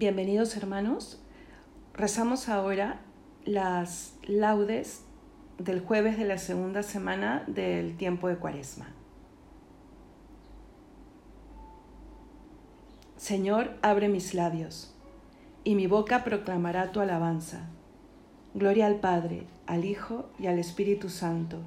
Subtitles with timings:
[0.00, 1.20] Bienvenidos hermanos.
[1.92, 3.02] Rezamos ahora
[3.44, 5.02] las laudes
[5.58, 8.88] del jueves de la segunda semana del tiempo de Cuaresma.
[13.18, 14.94] Señor, abre mis labios,
[15.64, 17.68] y mi boca proclamará tu alabanza.
[18.54, 21.58] Gloria al Padre, al Hijo y al Espíritu Santo,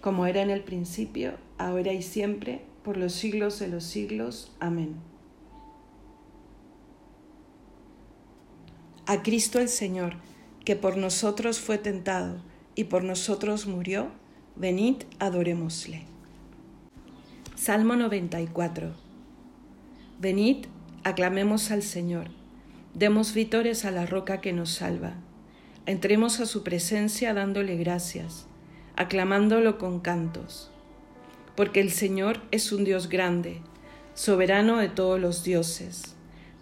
[0.00, 4.54] como era en el principio, ahora y siempre, por los siglos de los siglos.
[4.60, 5.09] Amén.
[9.10, 10.14] A Cristo el Señor,
[10.64, 12.40] que por nosotros fue tentado
[12.76, 14.12] y por nosotros murió,
[14.54, 16.04] venid, adorémosle.
[17.56, 18.92] Salmo 94.
[20.20, 20.66] Venid,
[21.02, 22.28] aclamemos al Señor,
[22.94, 25.14] demos vítores a la roca que nos salva.
[25.86, 28.46] Entremos a su presencia dándole gracias,
[28.94, 30.70] aclamándolo con cantos.
[31.56, 33.60] Porque el Señor es un Dios grande,
[34.14, 36.14] soberano de todos los dioses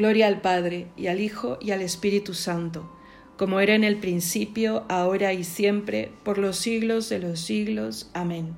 [0.00, 2.90] Gloria al Padre, y al Hijo, y al Espíritu Santo,
[3.36, 8.08] como era en el principio, ahora y siempre, por los siglos de los siglos.
[8.14, 8.56] Amén.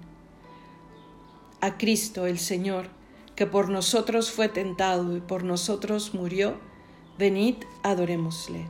[1.60, 2.86] A Cristo el Señor,
[3.34, 6.60] que por nosotros fue tentado y por nosotros murió,
[7.18, 8.64] venid, adorémosle.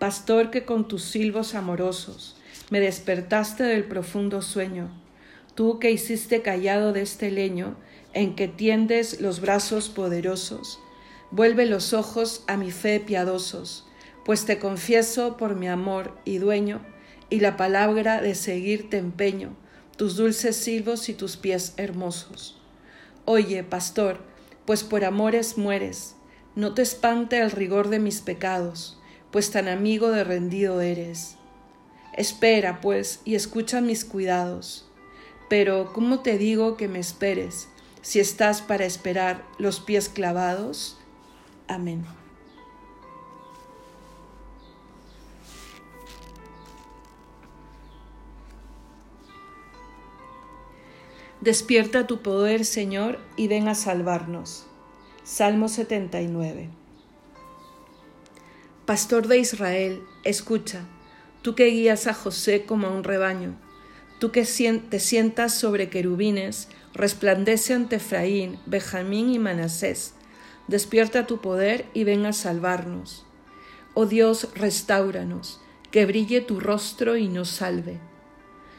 [0.00, 2.36] Pastor que con tus silbos amorosos
[2.70, 4.90] me despertaste del profundo sueño,
[5.54, 7.76] tú que hiciste callado de este leño,
[8.18, 10.80] en que tiendes los brazos poderosos.
[11.30, 13.86] Vuelve los ojos a mi fe piadosos,
[14.24, 16.80] pues te confieso por mi amor y dueño,
[17.30, 19.54] y la palabra de seguir te empeño,
[19.96, 22.60] tus dulces silbos y tus pies hermosos.
[23.24, 24.18] Oye, pastor,
[24.64, 26.16] pues por amores mueres,
[26.56, 28.98] no te espante el rigor de mis pecados,
[29.30, 31.36] pues tan amigo de rendido eres.
[32.16, 34.88] Espera, pues, y escucha mis cuidados.
[35.48, 37.68] Pero, ¿cómo te digo que me esperes?
[38.02, 40.98] Si estás para esperar los pies clavados.
[41.66, 42.04] Amén.
[51.40, 54.66] Despierta tu poder, Señor, y ven a salvarnos.
[55.22, 56.68] Salmo 79.
[58.86, 60.86] Pastor de Israel, escucha,
[61.42, 63.54] tú que guías a José como a un rebaño,
[64.18, 70.14] tú que te sientas sobre querubines, resplandece ante Efraín, Benjamín y Manasés.
[70.66, 73.24] Despierta tu poder y ven a salvarnos.
[73.94, 77.98] Oh Dios, restauranos, que brille tu rostro y nos salve.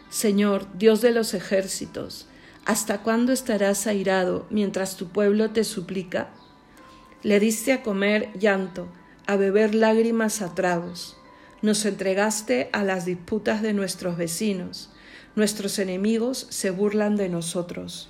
[0.09, 2.27] Señor, Dios de los ejércitos,
[2.66, 6.29] ¿hasta cuándo estarás airado mientras tu pueblo te suplica?
[7.23, 8.88] Le diste a comer llanto,
[9.25, 11.17] a beber lágrimas a tragos.
[11.61, 14.89] Nos entregaste a las disputas de nuestros vecinos
[15.35, 18.09] nuestros enemigos se burlan de nosotros.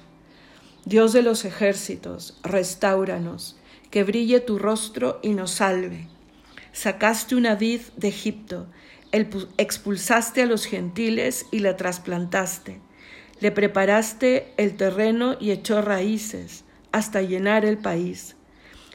[0.86, 3.58] Dios de los ejércitos, restauranos,
[3.92, 6.08] que brille tu rostro y nos salve.
[6.72, 8.68] Sacaste una vid de Egipto,
[9.12, 12.80] expulsaste a los gentiles y la trasplantaste.
[13.40, 18.36] Le preparaste el terreno y echó raíces hasta llenar el país.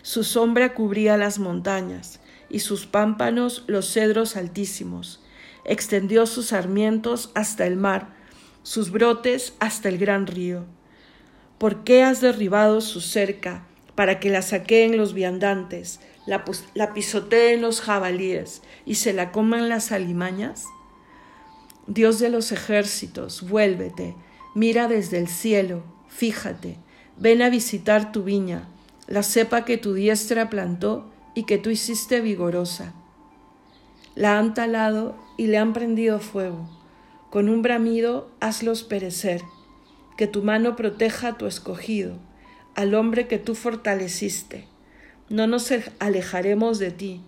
[0.03, 2.21] Su sombra cubría las montañas
[2.51, 5.23] y sus pámpanos los cedros altísimos.
[5.65, 8.24] Extendió sus sarmientos hasta el mar
[8.65, 10.65] sus brotes hasta el gran río.
[11.59, 16.45] ¿Por qué has derribado su cerca para que la saqueen los viandantes, la,
[16.95, 20.65] pisoteen los jabalíes y se la coman las alimañas?
[21.87, 24.17] Dios de los ejércitos, vuélvete,
[24.55, 26.79] mira desde el cielo, fíjate,
[27.19, 28.69] ven a visitar tu viña,
[29.07, 32.95] la cepa que tu diestra plantó y que tú hiciste vigorosa.
[34.15, 36.67] La han talado y le han prendido fuego
[37.35, 39.43] con un bramido hazlos perecer,
[40.17, 42.17] que tu mano proteja a tu escogido,
[42.77, 44.69] al hombre que tú fortaleciste.
[45.29, 47.23] No nos alejaremos de ti,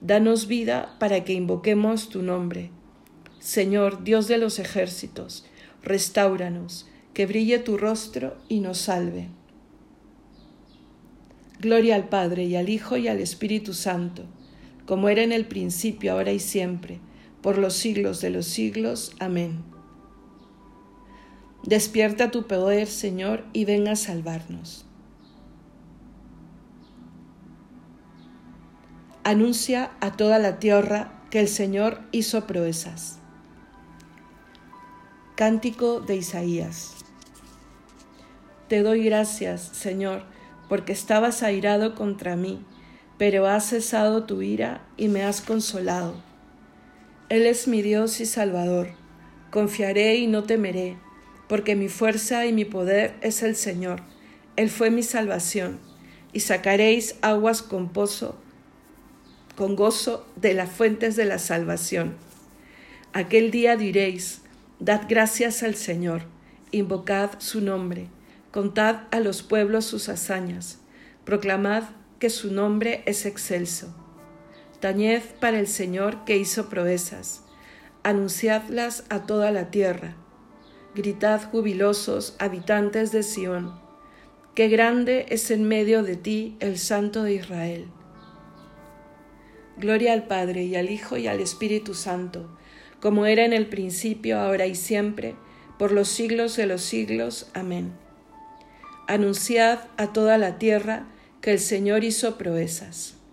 [0.00, 2.72] Danos vida para que invoquemos tu nombre.
[3.38, 5.46] Señor, Dios de los ejércitos,
[5.84, 9.28] restauranos, que brille tu rostro y nos salve.
[11.60, 14.24] Gloria al Padre y al Hijo y al Espíritu Santo,
[14.84, 16.98] como era en el principio, ahora y siempre,
[17.44, 19.12] por los siglos de los siglos.
[19.20, 19.62] Amén.
[21.62, 24.86] Despierta tu poder, Señor, y ven a salvarnos.
[29.24, 33.18] Anuncia a toda la tierra que el Señor hizo proezas.
[35.34, 36.94] Cántico de Isaías.
[38.68, 40.22] Te doy gracias, Señor,
[40.70, 42.64] porque estabas airado contra mí,
[43.18, 46.33] pero has cesado tu ira y me has consolado.
[47.28, 48.88] Él es mi Dios y Salvador.
[49.50, 50.96] Confiaré y no temeré,
[51.48, 54.02] porque mi fuerza y mi poder es el Señor.
[54.56, 55.78] Él fue mi salvación,
[56.32, 58.38] y sacaréis aguas con pozo,
[59.56, 62.14] con gozo de las fuentes de la salvación.
[63.12, 64.42] Aquel día diréis,
[64.80, 66.22] Dad gracias al Señor,
[66.72, 68.08] invocad su nombre
[68.54, 70.78] Contad a los pueblos sus hazañas,
[71.24, 71.82] proclamad
[72.20, 73.92] que su nombre es excelso.
[74.84, 77.42] Tañed para el Señor que hizo proezas,
[78.02, 80.14] anunciadlas a toda la tierra.
[80.94, 83.80] Gritad jubilosos, habitantes de Sión,
[84.54, 87.86] qué grande es en medio de ti el Santo de Israel.
[89.78, 92.54] Gloria al Padre y al Hijo y al Espíritu Santo,
[93.00, 95.34] como era en el principio, ahora y siempre,
[95.78, 97.50] por los siglos de los siglos.
[97.54, 97.94] Amén.
[99.08, 101.06] Anunciad a toda la tierra
[101.40, 103.23] que el Señor hizo proezas.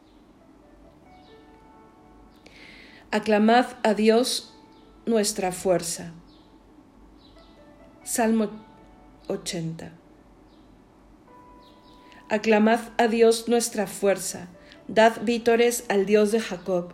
[3.14, 4.54] Aclamad a Dios
[5.06, 6.14] nuestra fuerza.
[8.06, 8.50] Salmo
[9.28, 9.92] 80.
[12.30, 14.48] Aclamad a Dios nuestra fuerza,
[14.88, 16.94] dad vítores al Dios de Jacob.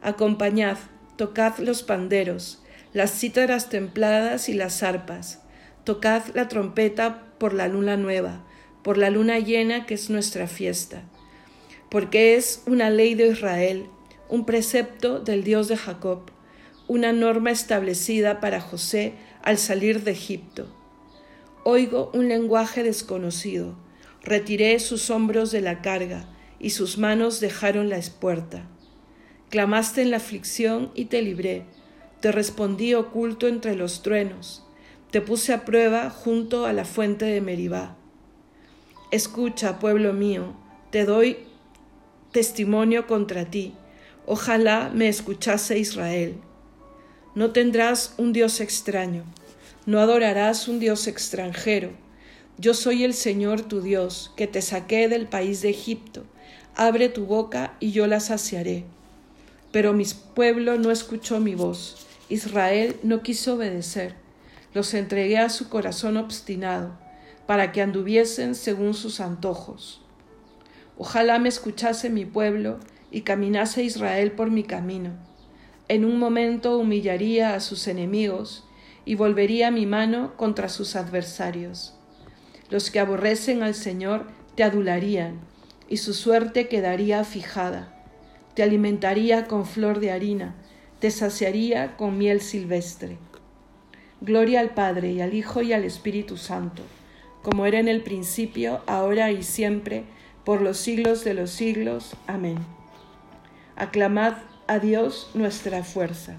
[0.00, 0.78] Acompañad,
[1.16, 2.62] tocad los panderos,
[2.92, 5.40] las cítaras templadas y las arpas.
[5.82, 8.44] Tocad la trompeta por la luna nueva,
[8.84, 11.02] por la luna llena que es nuestra fiesta,
[11.90, 13.90] porque es una ley de Israel,
[14.28, 16.30] un precepto del Dios de Jacob,
[16.86, 20.66] una norma establecida para José al salir de Egipto.
[21.64, 23.76] Oigo un lenguaje desconocido,
[24.22, 26.28] retiré sus hombros de la carga,
[26.60, 28.66] y sus manos dejaron la espuerta.
[29.48, 31.64] Clamaste en la aflicción y te libré,
[32.20, 34.64] te respondí oculto entre los truenos
[35.10, 37.96] te puse a prueba junto a la fuente de Meribá.
[39.10, 40.54] Escucha, pueblo mío,
[40.90, 41.38] te doy
[42.30, 43.74] testimonio contra ti.
[44.30, 46.36] Ojalá me escuchase Israel.
[47.34, 49.24] No tendrás un Dios extraño,
[49.86, 51.92] no adorarás un Dios extranjero.
[52.58, 56.26] Yo soy el Señor tu Dios, que te saqué del país de Egipto.
[56.76, 58.84] Abre tu boca y yo la saciaré.
[59.72, 60.04] Pero mi
[60.34, 64.14] pueblo no escuchó mi voz, Israel no quiso obedecer
[64.74, 66.92] los entregué a su corazón obstinado,
[67.46, 70.02] para que anduviesen según sus antojos.
[70.98, 72.78] Ojalá me escuchase mi pueblo
[73.10, 75.10] y caminase Israel por mi camino.
[75.88, 78.64] En un momento humillaría a sus enemigos
[79.04, 81.94] y volvería mi mano contra sus adversarios.
[82.70, 85.40] Los que aborrecen al Señor te adularían,
[85.88, 87.94] y su suerte quedaría fijada.
[88.54, 90.54] Te alimentaría con flor de harina,
[91.00, 93.16] te saciaría con miel silvestre.
[94.20, 96.82] Gloria al Padre y al Hijo y al Espíritu Santo,
[97.42, 100.04] como era en el principio, ahora y siempre,
[100.44, 102.16] por los siglos de los siglos.
[102.26, 102.77] Amén.
[103.80, 104.34] Aclamad
[104.66, 106.34] a Dios nuestra fuerza.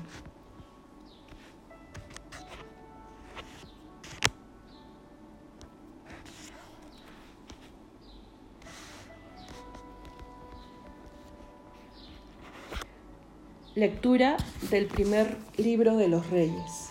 [13.74, 14.36] Lectura
[14.70, 16.90] del primer libro de los Reyes.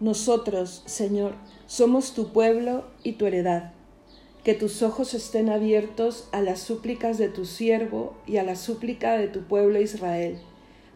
[0.00, 1.34] Nosotros, Señor,
[1.66, 3.74] somos tu pueblo y tu heredad.
[4.44, 9.16] Que tus ojos estén abiertos a las súplicas de tu siervo y a la súplica
[9.16, 10.38] de tu pueblo Israel,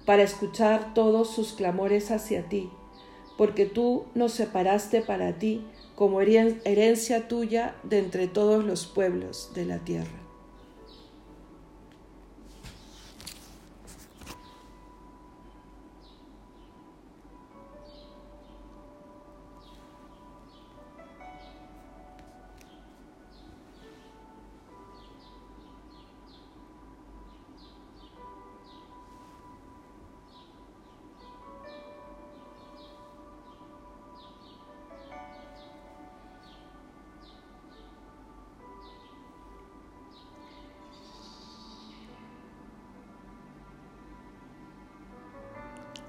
[0.04, 2.70] para escuchar todos sus clamores hacia ti,
[3.38, 9.64] porque tú nos separaste para ti como herencia tuya de entre todos los pueblos de
[9.64, 10.25] la tierra.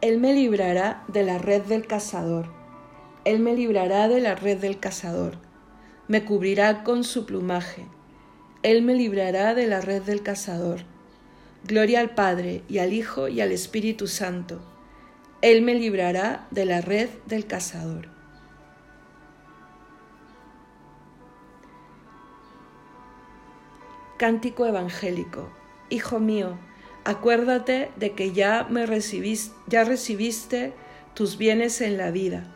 [0.07, 2.45] Él me librará de la red del cazador.
[3.25, 5.33] Él me librará de la red del cazador.
[6.07, 7.85] Me cubrirá con su plumaje.
[8.63, 10.83] Él me librará de la red del cazador.
[11.65, 14.61] Gloria al Padre y al Hijo y al Espíritu Santo.
[15.41, 18.07] Él me librará de la red del cazador.
[24.17, 25.51] Cántico Evangélico.
[25.89, 26.57] Hijo mío,
[27.07, 30.73] acuérdate de que ya me recibiste, ya recibiste
[31.13, 32.53] tus bienes en la vida.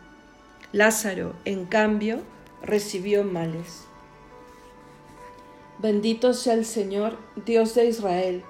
[0.72, 2.20] Lázaro, en cambio,
[2.62, 3.84] recibió males.
[5.78, 7.16] Bendito sea el Señor,
[7.46, 8.44] Dios de Israel,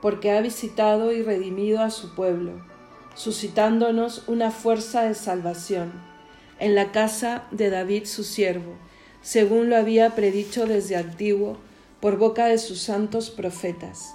[0.00, 2.52] porque ha visitado y redimido a su pueblo,
[3.14, 5.92] suscitándonos una fuerza de salvación
[6.60, 8.72] en la casa de David su siervo,
[9.20, 11.58] según lo había predicho desde antiguo
[12.00, 14.14] por boca de sus santos profetas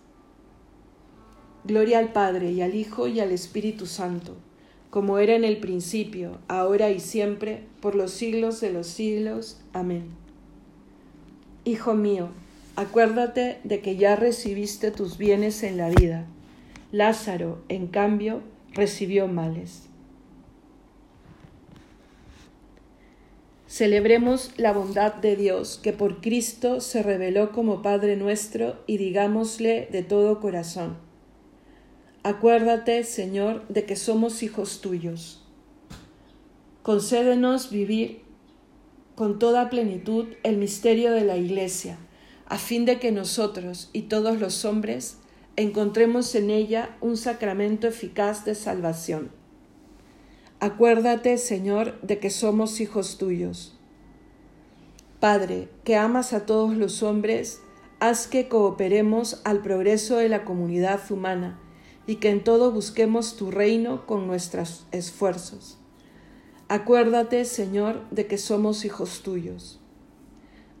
[1.63, 4.35] Gloria al Padre y al Hijo y al Espíritu Santo,
[4.89, 9.61] como era en el principio, ahora y siempre, por los siglos de los siglos.
[9.71, 10.05] Amén.
[11.63, 12.29] Hijo mío,
[12.75, 16.25] acuérdate de que ya recibiste tus bienes en la vida.
[16.91, 18.41] Lázaro, en cambio,
[18.73, 19.83] recibió males.
[23.67, 29.87] Celebremos la bondad de Dios, que por Cristo se reveló como Padre nuestro, y digámosle
[29.91, 31.10] de todo corazón.
[32.23, 35.43] Acuérdate, Señor, de que somos hijos tuyos.
[36.83, 38.21] Concédenos vivir
[39.15, 41.97] con toda plenitud el misterio de la Iglesia,
[42.45, 45.17] a fin de que nosotros y todos los hombres
[45.55, 49.31] encontremos en ella un sacramento eficaz de salvación.
[50.59, 53.79] Acuérdate, Señor, de que somos hijos tuyos.
[55.19, 57.61] Padre, que amas a todos los hombres,
[57.99, 61.59] haz que cooperemos al progreso de la comunidad humana
[62.07, 65.77] y que en todo busquemos tu reino con nuestros esfuerzos.
[66.67, 69.79] Acuérdate, Señor, de que somos hijos tuyos.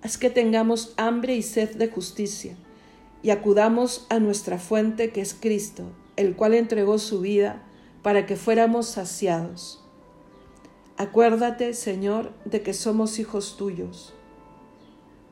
[0.01, 2.55] Haz que tengamos hambre y sed de justicia
[3.23, 5.83] y acudamos a nuestra fuente que es Cristo,
[6.15, 7.63] el cual entregó su vida
[8.01, 9.83] para que fuéramos saciados.
[10.97, 14.13] Acuérdate, Señor, de que somos hijos tuyos.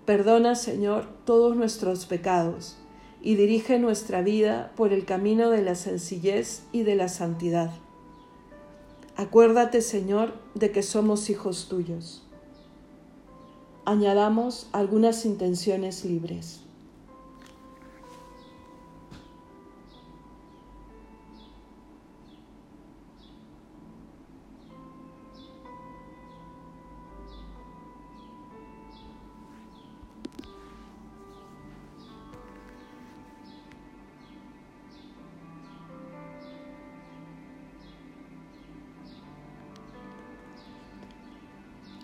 [0.05, 2.78] Perdona, Señor, todos nuestros pecados
[3.22, 7.72] y dirige nuestra vida por el camino de la sencillez y de la santidad.
[9.18, 12.24] Acuérdate, Señor, de que somos hijos tuyos.
[13.84, 16.62] Añadamos algunas intenciones libres.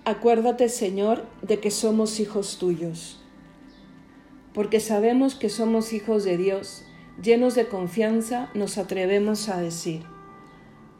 [0.07, 3.19] Acuérdate, Señor, de que somos hijos tuyos.
[4.53, 6.85] Porque sabemos que somos hijos de Dios,
[7.19, 10.03] llenos de confianza, nos atrevemos a decir,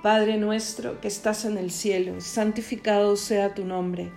[0.02, 4.12] Padre nuestro que estás en el cielo, santificado sea tu nombre,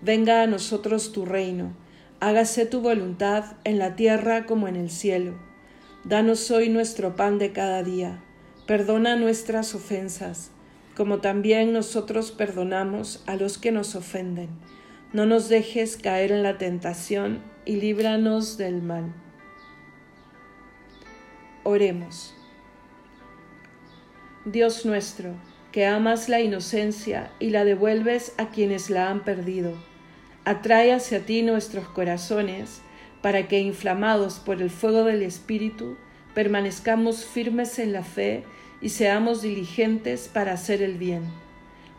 [0.00, 1.74] venga a nosotros tu reino,
[2.20, 5.34] hágase tu voluntad en la tierra como en el cielo.
[6.04, 8.22] Danos hoy nuestro pan de cada día,
[8.66, 10.50] perdona nuestras ofensas
[11.00, 14.50] como también nosotros perdonamos a los que nos ofenden.
[15.14, 19.14] No nos dejes caer en la tentación y líbranos del mal.
[21.62, 22.34] Oremos.
[24.44, 25.32] Dios nuestro,
[25.72, 29.72] que amas la inocencia y la devuelves a quienes la han perdido,
[30.44, 32.82] atrae hacia ti nuestros corazones
[33.22, 35.96] para que, inflamados por el fuego del Espíritu,
[36.34, 38.44] permanezcamos firmes en la fe
[38.80, 41.24] y seamos diligentes para hacer el bien.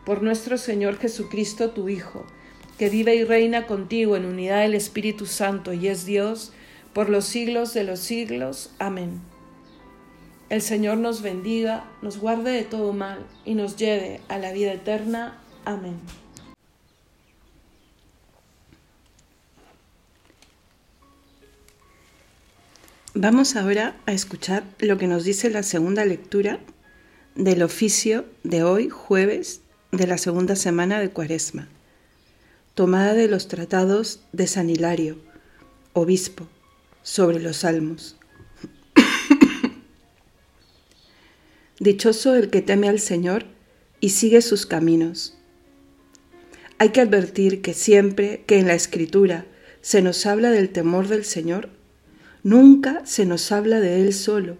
[0.04, 2.26] por nuestro Señor Jesucristo, tu Hijo,
[2.76, 6.52] que vive y reina contigo en unidad del Espíritu Santo y es Dios,
[6.92, 8.70] por los siglos de los siglos.
[8.80, 9.20] Amén.
[10.48, 14.72] El Señor nos bendiga, nos guarde de todo mal y nos lleve a la vida
[14.72, 15.38] eterna.
[15.64, 16.00] Amén.
[23.14, 26.58] Vamos ahora a escuchar lo que nos dice la segunda lectura
[27.34, 31.68] del oficio de hoy, jueves, de la segunda semana de Cuaresma,
[32.74, 35.18] tomada de los tratados de San Hilario,
[35.92, 36.46] obispo,
[37.02, 38.16] sobre los salmos.
[41.80, 43.46] Dichoso el que teme al Señor
[44.00, 45.36] y sigue sus caminos.
[46.78, 49.46] Hay que advertir que siempre que en la Escritura
[49.80, 51.70] se nos habla del temor del Señor,
[52.42, 54.58] nunca se nos habla de Él solo,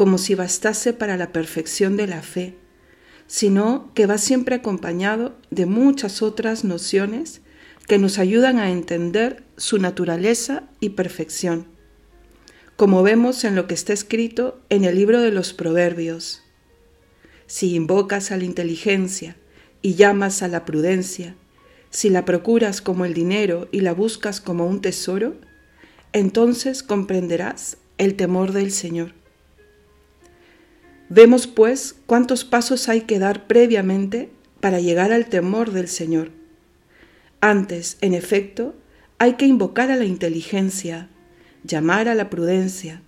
[0.00, 2.54] como si bastase para la perfección de la fe,
[3.26, 7.42] sino que va siempre acompañado de muchas otras nociones
[7.86, 11.66] que nos ayudan a entender su naturaleza y perfección,
[12.76, 16.44] como vemos en lo que está escrito en el libro de los Proverbios.
[17.46, 19.36] Si invocas a la inteligencia
[19.82, 21.36] y llamas a la prudencia,
[21.90, 25.34] si la procuras como el dinero y la buscas como un tesoro,
[26.14, 29.19] entonces comprenderás el temor del Señor.
[31.12, 36.30] Vemos pues cuántos pasos hay que dar previamente para llegar al temor del Señor.
[37.40, 38.76] Antes, en efecto,
[39.18, 41.08] hay que invocar a la inteligencia,
[41.64, 43.02] llamar a la prudencia,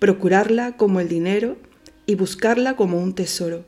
[0.00, 1.56] procurarla como el dinero
[2.04, 3.64] y buscarla como un tesoro.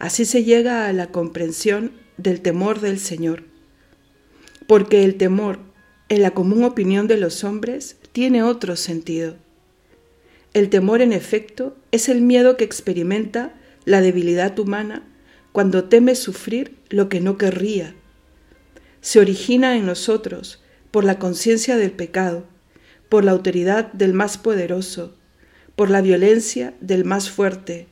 [0.00, 3.44] Así se llega a la comprensión del temor del Señor.
[4.66, 5.60] Porque el temor,
[6.08, 9.36] en la común opinión de los hombres, tiene otro sentido.
[10.56, 13.52] El temor, en efecto, es el miedo que experimenta
[13.84, 15.02] la debilidad humana
[15.52, 17.94] cuando teme sufrir lo que no querría.
[19.02, 22.46] Se origina en nosotros por la conciencia del pecado,
[23.10, 25.14] por la autoridad del más poderoso,
[25.74, 27.86] por la violencia del más fuerte,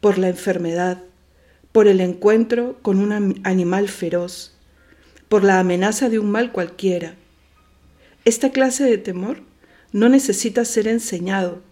[0.00, 1.04] por la enfermedad,
[1.70, 4.56] por el encuentro con un animal feroz,
[5.28, 7.14] por la amenaza de un mal cualquiera.
[8.24, 9.42] Esta clase de temor
[9.92, 11.62] no necesita ser enseñado,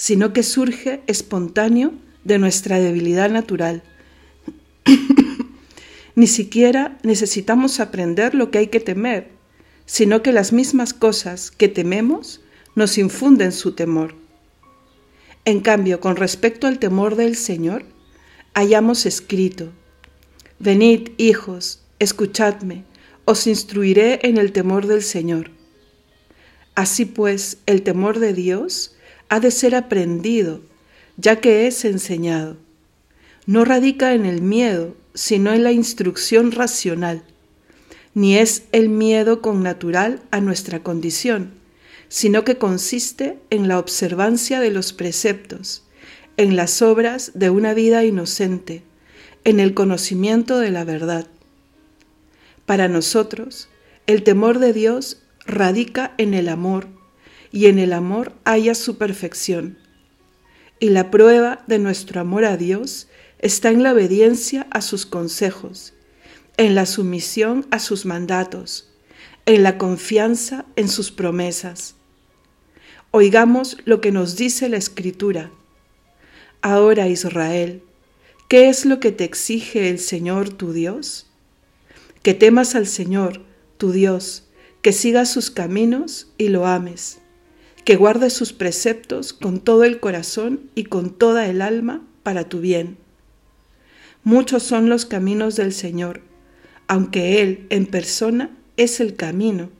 [0.00, 1.92] sino que surge espontáneo
[2.24, 3.82] de nuestra debilidad natural.
[6.14, 9.28] Ni siquiera necesitamos aprender lo que hay que temer,
[9.84, 12.40] sino que las mismas cosas que tememos
[12.74, 14.14] nos infunden su temor.
[15.44, 17.84] En cambio, con respecto al temor del Señor,
[18.54, 19.68] hayamos escrito,
[20.58, 22.84] Venid, hijos, escuchadme,
[23.26, 25.50] os instruiré en el temor del Señor.
[26.74, 28.96] Así pues, el temor de Dios
[29.30, 30.60] ha de ser aprendido,
[31.16, 32.56] ya que es enseñado.
[33.46, 37.22] No radica en el miedo, sino en la instrucción racional,
[38.12, 41.52] ni es el miedo con natural a nuestra condición,
[42.08, 45.84] sino que consiste en la observancia de los preceptos,
[46.36, 48.82] en las obras de una vida inocente,
[49.44, 51.28] en el conocimiento de la verdad.
[52.66, 53.68] Para nosotros,
[54.08, 56.88] el temor de Dios radica en el amor,
[57.52, 59.78] y en el amor haya su perfección.
[60.78, 63.08] Y la prueba de nuestro amor a Dios
[63.38, 65.92] está en la obediencia a sus consejos,
[66.56, 68.88] en la sumisión a sus mandatos,
[69.46, 71.96] en la confianza en sus promesas.
[73.10, 75.50] Oigamos lo que nos dice la Escritura.
[76.62, 77.82] Ahora Israel,
[78.48, 81.26] ¿qué es lo que te exige el Señor tu Dios?
[82.22, 83.42] Que temas al Señor
[83.78, 84.44] tu Dios,
[84.82, 87.20] que sigas sus caminos y lo ames
[87.84, 92.60] que guardes sus preceptos con todo el corazón y con toda el alma para tu
[92.60, 92.98] bien.
[94.22, 96.20] Muchos son los caminos del Señor,
[96.88, 99.70] aunque Él en persona es el camino.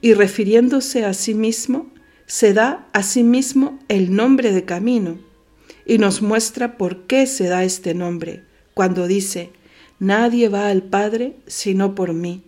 [0.00, 1.92] Y refiriéndose a sí mismo,
[2.26, 5.18] se da a sí mismo el nombre de camino
[5.86, 8.42] y nos muestra por qué se da este nombre
[8.74, 9.50] cuando dice,
[9.98, 12.42] nadie va al Padre sino por mí.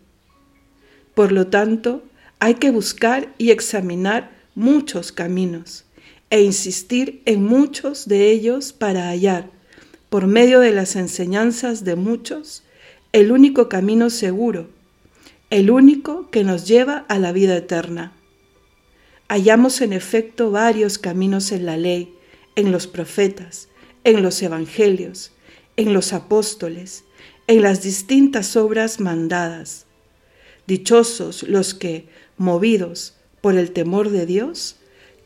[1.15, 2.03] Por lo tanto,
[2.41, 5.85] hay que buscar y examinar muchos caminos
[6.31, 9.51] e insistir en muchos de ellos para hallar,
[10.11, 12.63] por medio de las enseñanzas de muchos,
[13.13, 14.69] el único camino seguro,
[15.51, 18.13] el único que nos lleva a la vida eterna.
[19.29, 22.15] Hallamos en efecto varios caminos en la ley,
[22.57, 23.69] en los profetas,
[24.05, 25.33] en los evangelios,
[25.77, 27.05] en los apóstoles,
[27.47, 29.87] en las distintas obras mandadas.
[30.67, 34.77] Dichosos los que, movidos por el temor de Dios,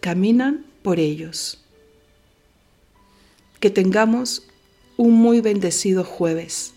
[0.00, 1.58] caminan por ellos.
[3.60, 4.44] Que tengamos
[4.96, 6.72] un muy bendecido jueves.